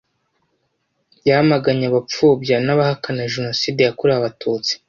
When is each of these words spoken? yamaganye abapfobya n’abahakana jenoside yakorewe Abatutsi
yamaganye 1.27 1.85
abapfobya 1.87 2.55
n’abahakana 2.65 3.31
jenoside 3.33 3.79
yakorewe 3.83 4.17
Abatutsi 4.19 4.71